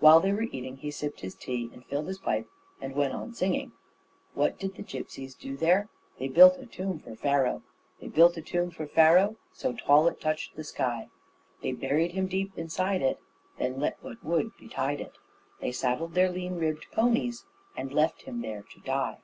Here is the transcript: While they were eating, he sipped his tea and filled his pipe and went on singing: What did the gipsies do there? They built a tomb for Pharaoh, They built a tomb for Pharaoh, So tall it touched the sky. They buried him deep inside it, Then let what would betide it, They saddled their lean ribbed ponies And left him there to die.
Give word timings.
While 0.00 0.18
they 0.18 0.32
were 0.32 0.42
eating, 0.42 0.78
he 0.78 0.90
sipped 0.90 1.20
his 1.20 1.36
tea 1.36 1.70
and 1.72 1.84
filled 1.86 2.08
his 2.08 2.18
pipe 2.18 2.48
and 2.80 2.96
went 2.96 3.14
on 3.14 3.32
singing: 3.32 3.70
What 4.34 4.58
did 4.58 4.74
the 4.74 4.82
gipsies 4.82 5.36
do 5.36 5.56
there? 5.56 5.88
They 6.18 6.26
built 6.26 6.58
a 6.58 6.66
tomb 6.66 6.98
for 6.98 7.14
Pharaoh, 7.14 7.62
They 8.00 8.08
built 8.08 8.36
a 8.36 8.42
tomb 8.42 8.72
for 8.72 8.88
Pharaoh, 8.88 9.36
So 9.52 9.72
tall 9.72 10.08
it 10.08 10.20
touched 10.20 10.56
the 10.56 10.64
sky. 10.64 11.10
They 11.62 11.70
buried 11.70 12.10
him 12.10 12.26
deep 12.26 12.58
inside 12.58 13.02
it, 13.02 13.20
Then 13.56 13.78
let 13.78 14.02
what 14.02 14.24
would 14.24 14.50
betide 14.58 15.00
it, 15.00 15.12
They 15.60 15.70
saddled 15.70 16.14
their 16.14 16.28
lean 16.28 16.56
ribbed 16.56 16.86
ponies 16.90 17.44
And 17.76 17.92
left 17.94 18.22
him 18.22 18.40
there 18.42 18.62
to 18.64 18.80
die. 18.80 19.18